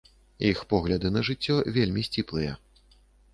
[0.51, 2.57] Іх погляды на жыццё вельмі сціплыя.